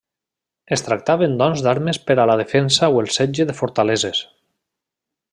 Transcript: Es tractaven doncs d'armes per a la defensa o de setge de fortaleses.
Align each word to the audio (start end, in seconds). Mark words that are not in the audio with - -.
Es 0.75 0.83
tractaven 0.85 1.35
doncs 1.41 1.61
d'armes 1.67 1.99
per 2.07 2.15
a 2.23 2.25
la 2.31 2.37
defensa 2.41 2.89
o 2.97 3.03
de 3.07 3.13
setge 3.19 3.47
de 3.51 3.57
fortaleses. 3.63 4.23